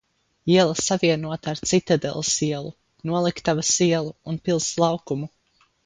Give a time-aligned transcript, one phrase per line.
[0.51, 2.73] Iela savienota ar Citadeles ielu,
[3.13, 5.31] Noliktavas ielu un Pils laukumu.